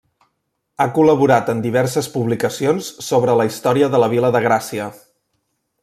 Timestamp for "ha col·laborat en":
0.79-1.61